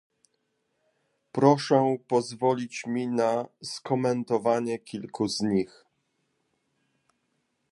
[1.31, 5.85] Proszę pozwolić mi na skomentowanie kilku z nich